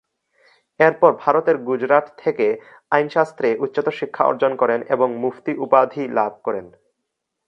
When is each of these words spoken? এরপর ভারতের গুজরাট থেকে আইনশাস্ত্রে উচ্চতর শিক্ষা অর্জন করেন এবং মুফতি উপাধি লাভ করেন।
এরপর 0.79 1.11
ভারতের 1.19 1.57
গুজরাট 1.67 2.05
থেকে 2.17 2.47
আইনশাস্ত্রে 2.91 3.49
উচ্চতর 3.55 3.93
শিক্ষা 3.93 4.23
অর্জন 4.25 4.51
করেন 4.55 4.79
এবং 4.89 5.07
মুফতি 5.15 5.51
উপাধি 5.57 6.03
লাভ 6.09 6.33
করেন। 6.43 6.65